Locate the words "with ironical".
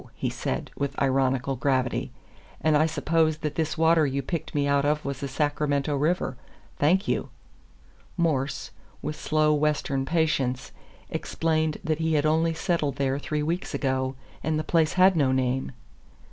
0.75-1.55